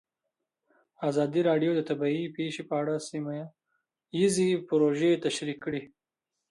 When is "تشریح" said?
5.25-5.57